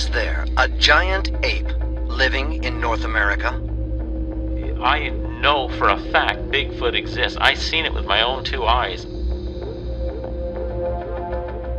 [0.00, 1.68] Is there a giant ape
[2.06, 3.48] living in North America?
[4.82, 7.36] I know for a fact Bigfoot exists.
[7.38, 9.04] I've seen it with my own two eyes.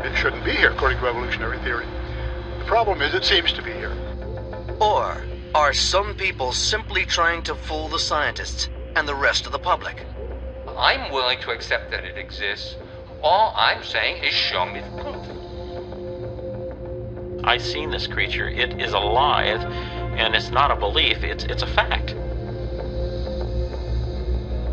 [0.05, 1.87] It shouldn't be here, according to evolutionary theory.
[2.59, 3.97] The problem is it seems to be here.
[4.79, 5.17] Or
[5.55, 10.05] are some people simply trying to fool the scientists and the rest of the public?
[10.77, 12.75] I'm willing to accept that it exists.
[13.23, 15.50] All I'm saying is show me the proof.
[17.43, 18.47] I've seen this creature.
[18.47, 22.11] It is alive, and it's not a belief, it's, it's a fact.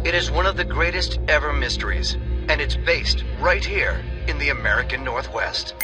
[0.07, 2.15] It is one of the greatest ever mysteries,
[2.49, 5.75] and it's based right here in the American Northwest.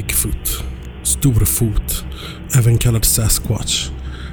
[0.00, 0.64] Bigfoot,
[1.02, 2.04] Storfot,
[2.56, 3.90] även kallad Sasquatch,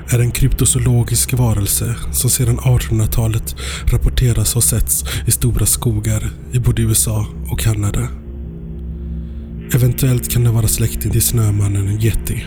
[0.09, 3.55] är en kryptozoologisk varelse som sedan 1800-talet
[3.91, 8.07] rapporteras ha setts i stora skogar i både USA och Kanada.
[9.73, 12.43] Eventuellt kan det vara släkting till snömannen Yeti.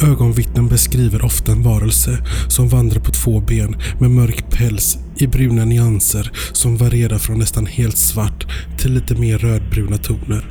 [0.00, 5.64] Ögonvittnen beskriver ofta en varelse som vandrar på två ben med mörk päls i bruna
[5.64, 8.46] nyanser som varierar från nästan helt svart
[8.78, 10.46] till lite mer rödbruna toner.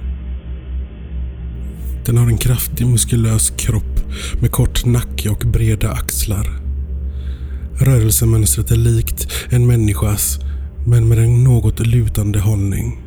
[2.06, 4.00] Den har en kraftig muskulös kropp
[4.42, 6.62] med kort nacke och breda axlar.
[7.80, 10.40] Rörelsemönstret är likt en människas
[10.88, 13.02] men med en något lutande hållning.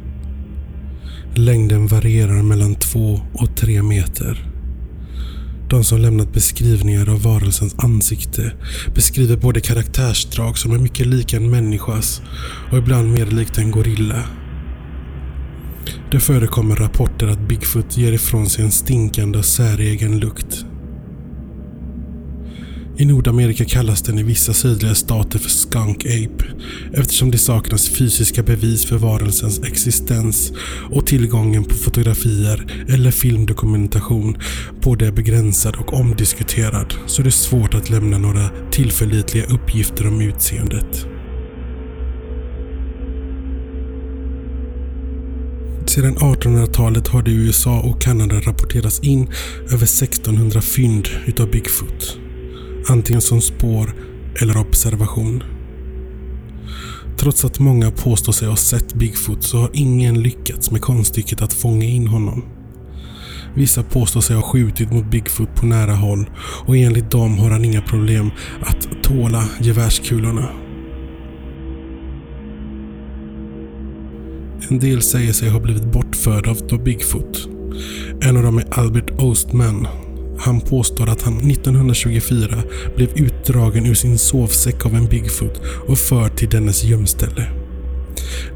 [1.34, 4.53] Längden varierar mellan två och tre meter.
[5.68, 8.52] De som lämnat beskrivningar av varelsens ansikte
[8.94, 12.22] beskriver både karaktärsdrag som är mycket lika en människas
[12.70, 14.22] och ibland mer likt en gorilla.
[16.10, 20.64] Det förekommer rapporter att Bigfoot ger ifrån sig en stinkande och säregen lukt.
[22.96, 26.44] I Nordamerika kallas den i vissa sydliga stater för skunk ape
[26.92, 30.52] eftersom det saknas fysiska bevis för varelsens existens
[30.90, 34.36] och tillgången på fotografier eller filmdokumentation
[34.82, 40.20] både är begränsad och omdiskuterad så det är svårt att lämna några tillförlitliga uppgifter om
[40.20, 41.06] utseendet.
[45.86, 49.28] Sedan 1800-talet har det i USA och Kanada rapporterats in
[49.64, 52.23] över 1600 fynd utav Bigfoot.
[52.88, 53.94] Antingen som spår
[54.42, 55.42] eller observation.
[57.18, 61.52] Trots att många påstår sig ha sett Bigfoot så har ingen lyckats med konststycket att
[61.52, 62.44] fånga in honom.
[63.54, 66.30] Vissa påstår sig ha skjutit mot Bigfoot på nära håll
[66.66, 68.30] och enligt dem har han inga problem
[68.60, 70.48] att tåla gevärskulorna.
[74.68, 77.48] En del säger sig ha blivit bortförda av Bigfoot.
[78.20, 79.88] En av dem är Albert Ostman.
[80.38, 82.62] Han påstår att han 1924
[82.96, 87.46] blev utdragen ur sin sovsäck av en Bigfoot och förd till dennes gömställe.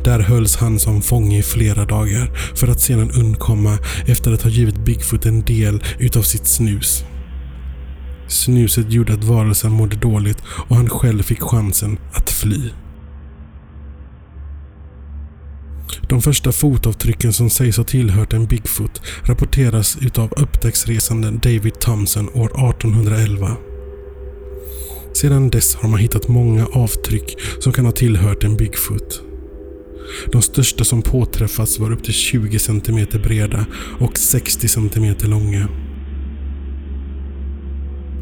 [0.05, 4.51] Där hölls han som fånge i flera dagar för att sedan undkomma efter att ha
[4.51, 7.05] givit Bigfoot en del utav sitt snus.
[8.29, 10.39] Snuset gjorde att varelsen mådde dåligt
[10.69, 12.71] och han själv fick chansen att fly.
[16.09, 22.71] De första fotavtrycken som sägs ha tillhört en Bigfoot rapporteras utav upptäcktsresanden David Thompson år
[22.71, 23.57] 1811.
[25.13, 29.23] Sedan dess har man hittat många avtryck som kan ha tillhört en Bigfoot.
[30.33, 33.67] De största som påträffats var upp till 20 cm breda
[34.01, 35.69] och 60 cm långa.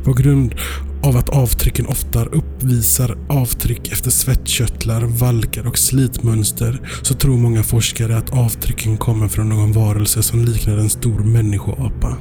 [0.07, 0.55] På grund
[1.03, 8.17] av att avtrycken ofta uppvisar avtryck efter svettkörtlar, valkar och slitmönster så tror många forskare
[8.17, 12.17] att avtrycken kommer från någon varelse som liknar en stor människoapa.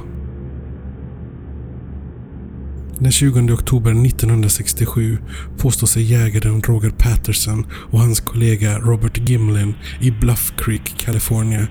[2.98, 5.18] Den 20 oktober 1967
[5.58, 11.66] påstår sig jägaren Roger Patterson och hans kollega Robert Gimlin i Bluff Creek, Kalifornien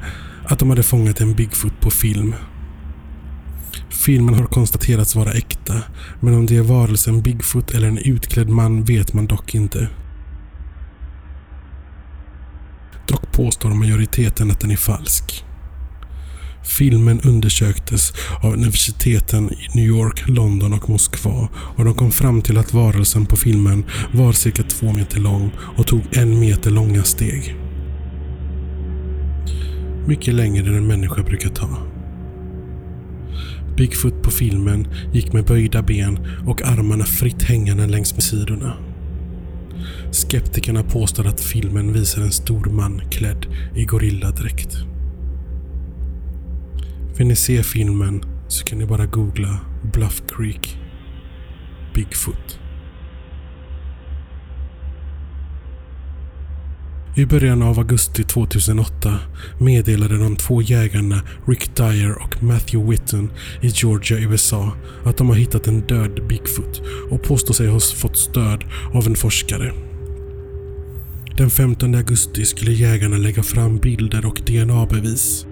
[0.46, 2.36] att de hade fångat en Bigfoot på film.
[4.06, 5.82] Filmen har konstaterats vara äkta,
[6.20, 9.90] men om det är varelsen Bigfoot eller en utklädd man vet man dock inte.
[13.08, 15.46] Dock påstår majoriteten att den är falsk.
[16.64, 18.14] Filmen undersöktes
[18.44, 23.26] av universiteten i New York, London och Moskva och de kom fram till att varelsen
[23.26, 27.56] på filmen var cirka två meter lång och tog en meter långa steg.
[30.08, 31.95] Mycket längre än en människa brukar ta.
[33.78, 38.78] Bigfoot på filmen gick med böjda ben och armarna fritt hängande längs med sidorna.
[40.12, 43.46] Skeptikerna påstår att filmen visar en stor man klädd
[43.76, 44.76] i gorilladräkt.
[47.18, 49.60] Vill ni se filmen så kan ni bara googla
[49.94, 50.78] Bluff Creek
[51.94, 52.60] Bigfoot.
[57.18, 59.20] I början av augusti 2008
[59.60, 63.32] meddelade de två jägarna Rick Dyer och Matthew Whitten
[63.62, 64.72] i Georgia, USA
[65.06, 68.64] att de har hittat en död Bigfoot och påstår sig ha fått stöd
[68.94, 69.74] av en forskare.
[71.38, 75.46] Den 15 augusti skulle jägarna lägga fram bilder och DNA-bevis.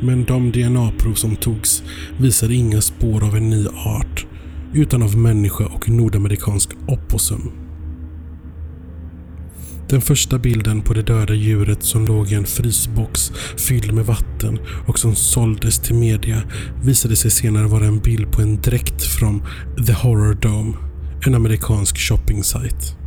[0.00, 1.82] Men de DNA-prov som togs
[2.18, 4.26] visade inga spår av en ny art
[4.74, 7.67] utan av människa och nordamerikansk opossum.
[9.88, 14.58] Den första bilden på det döda djuret som låg i en frysbox fylld med vatten
[14.86, 16.42] och som såldes till media
[16.82, 19.42] visade sig senare vara en bild på en dräkt från
[19.86, 20.76] The Horror Dome,
[21.26, 22.98] en amerikansk shopping-site.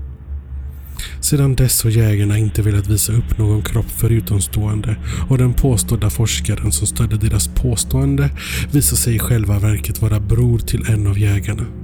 [1.21, 4.95] Sedan dess har jägarna inte velat visa upp någon kropp för utomstående
[5.29, 8.29] och den påstådda forskaren som stödde deras påstående
[8.71, 11.80] visar sig i själva verket vara bror till en av jägarna.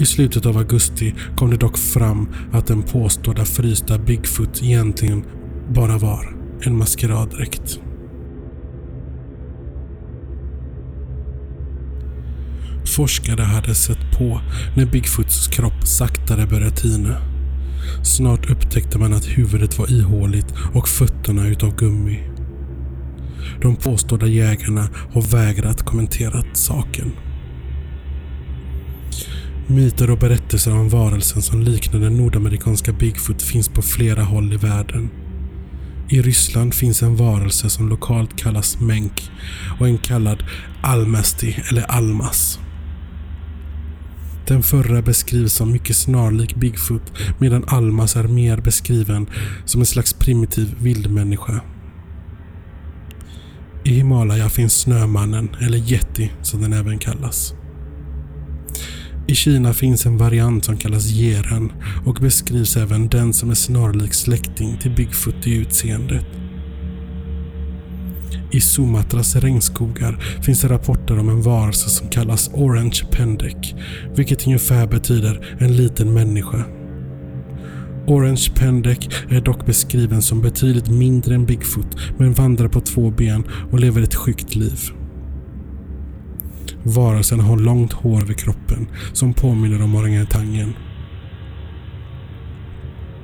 [0.00, 5.24] I slutet av augusti kom det dock fram att den påstådda frysta Bigfoot egentligen
[5.74, 7.80] bara var en maskeraddräkt.
[12.96, 14.40] Forskare hade sett på
[14.76, 17.16] när Bigfoots kropp saktare började tina.
[18.04, 22.20] Snart upptäckte man att huvudet var ihåligt och fötterna utav gummi.
[23.62, 27.12] De påstådda jägarna har vägrat kommentera saken.
[29.70, 34.56] Myter och berättelser om varelsen som liknar den nordamerikanska Bigfoot finns på flera håll i
[34.56, 35.10] världen.
[36.08, 39.30] I Ryssland finns en varelse som lokalt kallas Menk
[39.80, 40.44] och en kallad
[40.82, 42.58] Almasti eller Almas.
[44.46, 49.26] Den förra beskrivs som mycket snarlik Bigfoot medan Almas är mer beskriven
[49.64, 51.60] som en slags primitiv vildmänniska.
[53.84, 57.54] I Himalaya finns Snömannen, eller Yeti som den även kallas.
[59.30, 61.72] I Kina finns en variant som kallas Jeren
[62.06, 66.26] och beskrivs även den som är snarlik släkting till Bigfoot i utseendet.
[68.50, 73.74] I Sumatras regnskogar finns det rapporter om en varelse som kallas Orange Pendek,
[74.16, 76.64] vilket ungefär betyder en liten människa.
[78.06, 83.44] Orange Pendek är dock beskriven som betydligt mindre än Bigfoot men vandrar på två ben
[83.72, 84.80] och lever ett skyggt liv.
[86.82, 90.74] Varelsen har långt hår vid kroppen som påminner om orangutangen.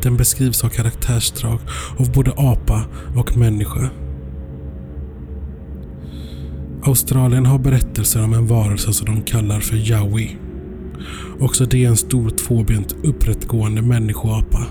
[0.03, 1.61] Den beskrivs ha karaktärsdrag
[1.97, 2.85] av både apa
[3.17, 3.91] och människa.
[6.83, 10.37] Australien har berättelser om en varelse som de kallar för Yowie.
[11.41, 14.67] Också det är en stor tvåbent upprättgående människoapa.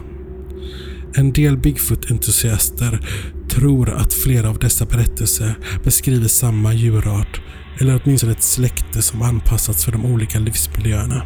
[1.15, 3.07] En del Bigfoot-entusiaster
[3.49, 7.41] tror att flera av dessa berättelser beskriver samma djurart
[7.79, 11.23] eller åtminstone ett släkte som anpassats för de olika livsmiljöerna.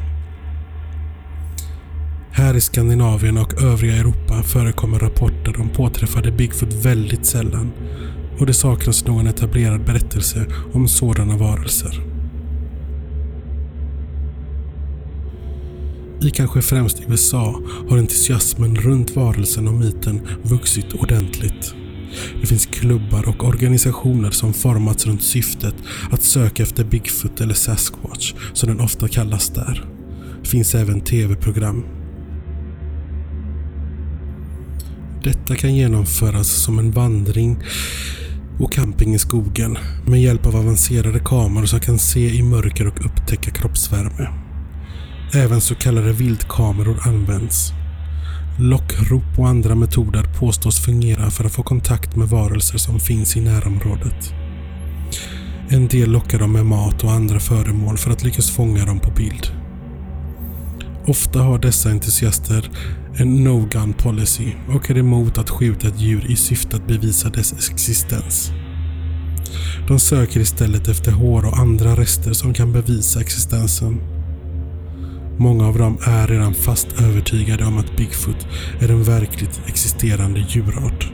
[2.32, 7.72] Här i Skandinavien och övriga Europa förekommer rapporter om påträffade Bigfoot väldigt sällan
[8.40, 12.02] och det saknas någon etablerad berättelse om sådana varelser.
[16.22, 21.76] I kanske främst USA har entusiasmen runt varelsen och myten vuxit ordentligt.
[22.42, 25.76] Det finns klubbar och organisationer som formats runt syftet
[26.12, 29.86] att söka efter Bigfoot eller Sasquatch, som den ofta kallas där.
[30.44, 31.86] Det finns även tv-program.
[35.24, 37.60] Detta kan genomföras som en vandring
[38.60, 43.06] och camping i skogen med hjälp av avancerade kameror som kan se i mörker och
[43.06, 44.30] upptäcka kroppsvärme.
[45.34, 47.74] Även så kallade vildkameror används.
[48.62, 53.42] Lockrop och andra metoder påstås fungera för att få kontakt med varelser som finns i
[53.42, 54.34] närområdet.
[55.70, 59.12] En del lockar dem med mat och andra föremål för att lyckas fånga dem på
[59.12, 59.48] bild.
[61.08, 62.72] Ofta har dessa entusiaster
[63.16, 67.70] en no-gun policy och är emot att skjuta ett djur i syfte att bevisa dess
[67.70, 68.52] existens.
[69.88, 74.19] De söker istället efter hår och andra rester som kan bevisa existensen.
[75.42, 78.48] Många av dem är redan fast övertygade om att Bigfoot
[78.80, 81.12] är en verkligt existerande djurart.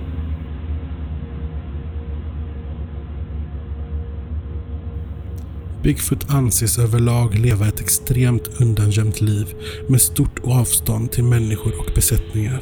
[5.84, 9.48] Bigfoot anses överlag leva ett extremt undangömt liv
[9.90, 12.62] med stort avstånd till människor och besättningar.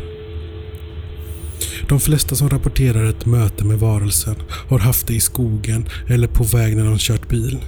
[1.89, 4.36] De flesta som rapporterar ett möte med varelsen
[4.70, 7.60] har haft det i skogen eller på väg när de kört bil.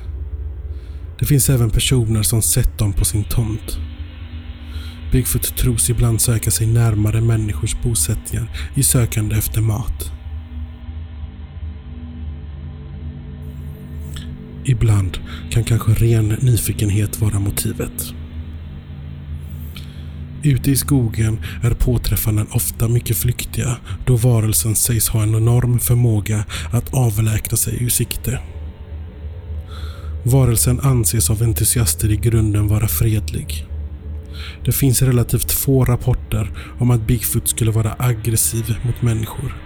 [1.19, 3.77] Det finns även personer som sett dem på sin tomt.
[5.11, 10.11] Bigfoot tros ibland söka sig närmare människors bosättningar i sökande efter mat.
[14.65, 15.17] Ibland
[15.51, 18.13] kan kanske ren nyfikenhet vara motivet.
[20.43, 26.45] Ute i skogen är påträffanden ofta mycket flyktiga då varelsen sägs ha en enorm förmåga
[26.71, 28.39] att avlägsna sig ur sikte.
[30.27, 33.65] Varelsen anses av entusiaster i grunden vara fredlig.
[34.65, 39.57] Det finns relativt få rapporter om att Bigfoot skulle vara aggressiv mot människor.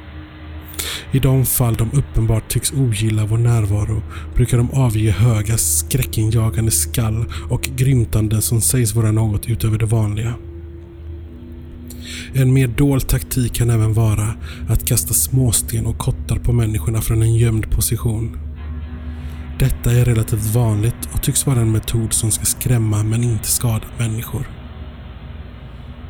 [1.11, 4.01] I de fall de uppenbart tycks ogilla vår närvaro
[4.35, 10.33] brukar de avge höga skräckinjagande skall och grymtanden som sägs vara något utöver det vanliga.
[12.33, 14.33] En mer dold taktik kan även vara
[14.69, 18.48] att kasta småsten och kottar på människorna från en gömd position.
[19.59, 23.85] Detta är relativt vanligt och tycks vara en metod som ska skrämma men inte skada
[23.97, 24.49] människor.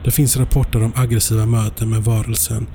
[0.03, 2.67] Det finns rapporter om aggressiva möten med varelsen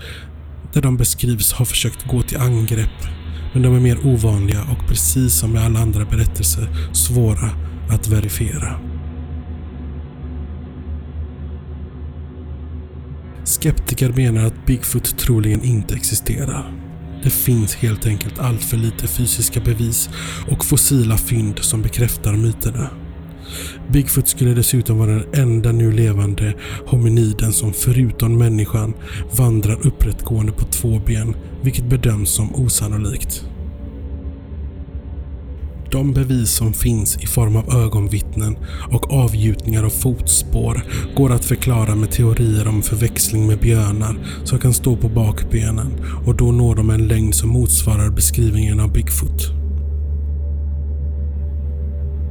[0.73, 3.05] där de beskrivs ha försökt gå till angrepp
[3.53, 7.51] men de är mer ovanliga och precis som med alla andra berättelser svåra
[7.91, 8.81] att verifiera.
[13.45, 16.73] Skeptiker menar att Bigfoot troligen inte existerar.
[17.25, 20.11] Det finns helt enkelt allt för lite fysiska bevis
[20.51, 22.91] och fossila fynd som bekräftar myterna.
[23.93, 26.55] Bigfoot skulle dessutom vara den enda nu levande
[26.87, 28.95] hominiden som förutom människan
[29.37, 33.45] vandrar upprättgående på två ben, vilket bedöms som osannolikt.
[35.95, 38.57] De bevis som finns i form av ögonvittnen
[38.91, 40.83] och avgjutningar av fotspår
[41.17, 45.93] går att förklara med teorier om förväxling med björnar som kan stå på bakbenen
[46.27, 49.53] och då når de en längd som motsvarar beskrivningen av Bigfoot.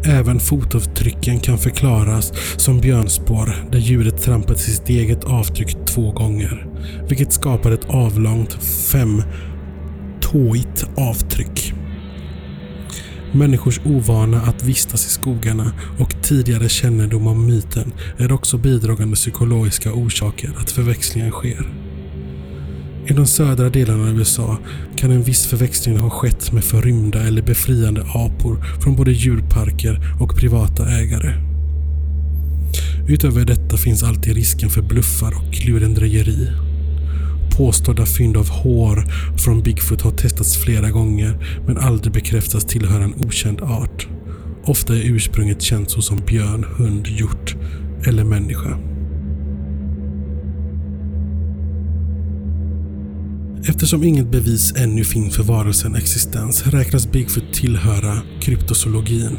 [0.05, 6.67] Även fotavtrycken kan förklaras som björnspår där djuret trampat sitt eget avtryck två gånger,
[7.09, 8.53] vilket skapar ett avlångt
[8.91, 9.25] fem-tåigt
[10.97, 11.72] avtryck.
[13.35, 19.93] Människors ovana att vistas i skogarna och tidigare kännedom om myten är också bidragande psykologiska
[19.93, 21.67] orsaker att förväxlingen sker.
[23.07, 24.57] I de södra delarna av USA
[24.95, 30.35] kan en viss förväxling ha skett med förrymda eller befriande apor från både djurparker och
[30.35, 31.33] privata ägare.
[33.07, 36.49] Utöver detta finns alltid risken för bluffar och lurendrejeri.
[37.57, 39.03] Påstådda fynd av hår
[39.37, 44.07] från Bigfoot har testats flera gånger men aldrig bekräftats tillhöra en okänd art.
[44.65, 47.55] Ofta är ursprunget känt såsom björn, hund, hjort
[48.07, 48.77] eller människa.
[53.69, 59.37] Eftersom inget bevis ännu finns för varelsens existens räknas Bigfoot tillhöra kryptozoologin.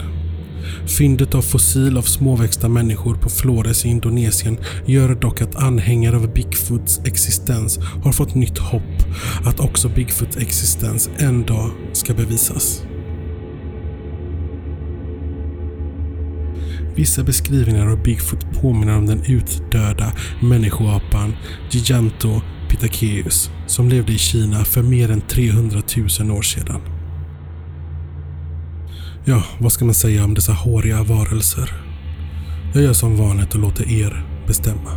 [0.86, 6.32] Fyndet av fossil av småväxta människor på Flores i Indonesien gör dock att anhängare av
[6.34, 9.04] Bigfoots existens har fått nytt hopp
[9.44, 12.82] att också Bigfoots existens en dag ska bevisas.
[16.96, 21.36] Vissa beskrivningar av Bigfoot påminner om den utdöda människoapan
[21.70, 22.40] Giganto
[22.70, 25.82] Pitaceus som levde i Kina för mer än 300
[26.20, 26.93] 000 år sedan.
[29.26, 31.70] Ja, vad ska man säga om dessa håriga varelser?
[32.74, 34.90] Jag gör som vanligt och låter er bestämma.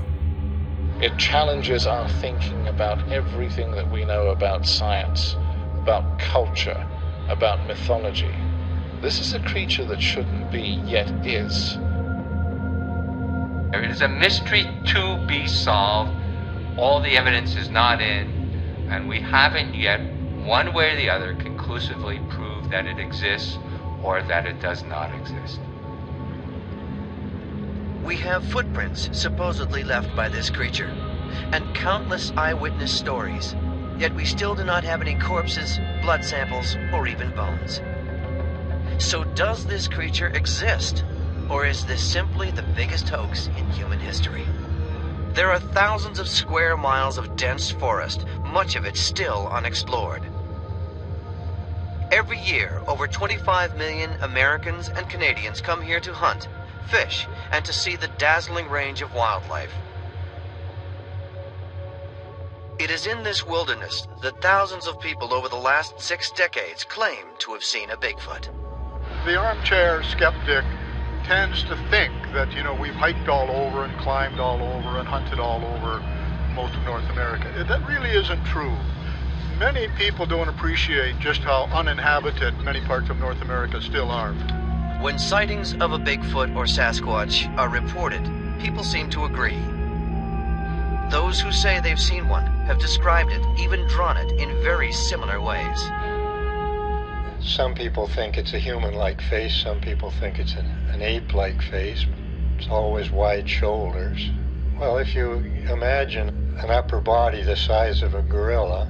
[1.01, 5.37] It challenges our thinking about everything that we know about science,
[5.81, 6.03] about
[6.33, 6.85] culture,
[7.29, 8.33] about mythology.
[9.01, 11.77] This is a creature that shouldn't be, yet is.
[13.73, 16.11] It is a mystery to be solved.
[16.77, 18.27] All the evidence is not in,
[18.89, 19.99] and we haven't yet,
[20.47, 23.57] one way or the other, conclusively proved that it exists
[24.07, 25.59] or that it does not exist.
[28.05, 30.89] We have footprints supposedly left by this creature,
[31.51, 33.53] and countless eyewitness stories.
[33.99, 37.81] Yet we still do not have any corpses, blood samples, or even bones.
[38.97, 41.03] So does this creature exist?
[41.49, 44.45] Or is this simply the biggest hoax in human history?
[45.33, 50.23] There are thousands of square miles of dense forest, much of it still unexplored.
[52.11, 56.47] Every year, over 25 million Americans and Canadians come here to hunt,
[56.85, 59.73] fish, and to see the dazzling range of wildlife.
[62.79, 67.25] It is in this wilderness that thousands of people over the last six decades claim
[67.39, 68.47] to have seen a Bigfoot.
[69.25, 70.63] The armchair skeptic
[71.25, 75.07] tends to think that, you know, we've hiked all over and climbed all over and
[75.07, 76.01] hunted all over
[76.55, 77.65] most of North America.
[77.67, 78.77] That really isn't true.
[79.59, 84.33] Many people don't appreciate just how uninhabited many parts of North America still are.
[85.01, 88.21] When sightings of a Bigfoot or Sasquatch are reported,
[88.61, 89.57] people seem to agree.
[91.09, 95.41] Those who say they've seen one have described it, even drawn it, in very similar
[95.41, 95.81] ways.
[97.43, 101.33] Some people think it's a human like face, some people think it's an, an ape
[101.33, 102.05] like face.
[102.59, 104.29] It's always wide shoulders.
[104.79, 105.33] Well, if you
[105.67, 108.87] imagine an upper body the size of a gorilla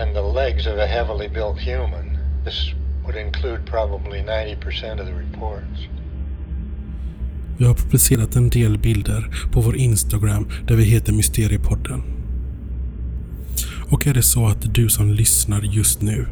[0.00, 5.14] and the legs of a heavily built human, this would include probably 90% of the
[5.14, 5.88] reports.
[7.58, 12.02] Vi har publicerat en del bilder på vår Instagram där vi heter Mysteriepodden.
[13.90, 16.26] Och är det så att du som lyssnar just nu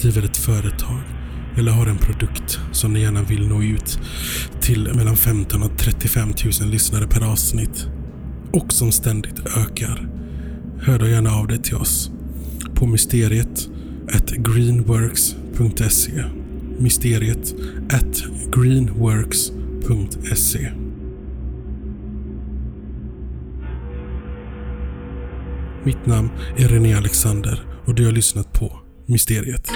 [0.00, 1.02] driver ett företag
[1.56, 3.98] eller har en produkt som ni gärna vill nå ut
[4.60, 6.28] till mellan 15 och 35
[6.60, 7.88] 000 lyssnare per avsnitt
[8.52, 10.08] och som ständigt ökar.
[10.82, 12.10] Hör då gärna av dig till oss
[12.78, 13.68] på mysteriet
[14.08, 16.10] at greenworks.se
[16.78, 17.54] Mysteriet
[17.90, 20.70] at greenworks.se
[25.84, 29.70] Mitt namn är René Alexander och du har lyssnat på Mysteriet.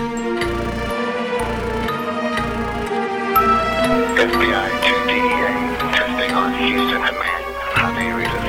[4.23, 5.49] FBI to DEA,
[5.93, 7.45] testing on Houston command.
[7.75, 8.43] How do you read it?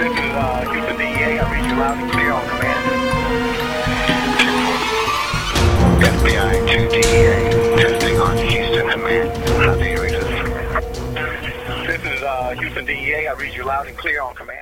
[0.00, 1.38] This is uh, Houston DEA.
[1.38, 2.32] I read you loud and clear
[6.28, 9.48] FBI to DEA, testing on Houston command.
[9.48, 10.12] How do you read?
[11.86, 13.28] This is uh, Houston DEA.
[13.28, 14.57] I read you loud and clear on command.